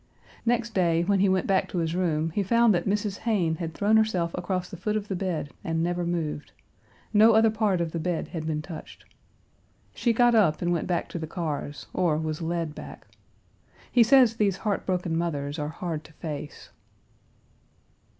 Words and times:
Next 0.47 0.73
day, 0.73 1.03
when 1.03 1.19
he 1.19 1.29
went 1.29 1.45
back 1.45 1.69
to 1.69 1.77
his 1.77 1.93
room 1.93 2.31
he 2.31 2.41
found 2.41 2.73
that 2.73 2.87
Mrs. 2.87 3.19
Hayne 3.19 3.57
had 3.57 3.75
thrown 3.75 3.97
herself 3.97 4.31
across 4.33 4.67
the 4.67 4.75
foot 4.75 4.95
of 4.97 5.09
the 5.09 5.15
bed 5.15 5.51
and 5.63 5.83
never 5.83 6.03
moved. 6.07 6.53
No 7.13 7.33
other 7.33 7.51
part 7.51 7.79
of 7.81 7.91
the 7.91 7.99
bed 7.99 8.29
had 8.29 8.47
been 8.47 8.63
touched. 8.63 9.05
She 9.93 10.11
got 10.11 10.33
up 10.33 10.59
and 10.59 10.73
went 10.73 10.87
back 10.87 11.07
to 11.09 11.19
the 11.19 11.27
cars, 11.27 11.85
or 11.93 12.17
was 12.17 12.41
led 12.41 12.73
back. 12.73 13.05
He 13.91 14.01
says 14.01 14.37
these 14.37 14.57
heartbroken 14.65 15.15
mothers 15.15 15.59
are 15.59 15.69
hard 15.69 16.03
to 16.05 16.13
face. 16.13 16.71